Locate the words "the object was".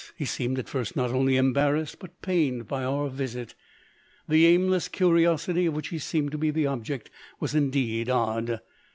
6.49-7.53